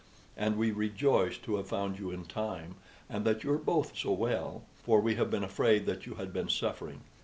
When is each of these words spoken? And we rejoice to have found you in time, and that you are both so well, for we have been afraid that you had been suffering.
And 0.35 0.57
we 0.57 0.71
rejoice 0.71 1.37
to 1.37 1.57
have 1.57 1.67
found 1.67 1.99
you 1.99 2.09
in 2.09 2.25
time, 2.25 2.73
and 3.07 3.23
that 3.23 3.43
you 3.43 3.51
are 3.53 3.57
both 3.59 3.95
so 3.95 4.11
well, 4.11 4.63
for 4.81 4.99
we 4.99 5.13
have 5.13 5.29
been 5.29 5.43
afraid 5.43 5.85
that 5.85 6.07
you 6.07 6.15
had 6.15 6.33
been 6.33 6.49
suffering. 6.49 7.01